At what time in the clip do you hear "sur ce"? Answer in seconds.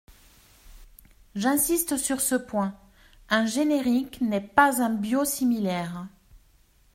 1.97-2.33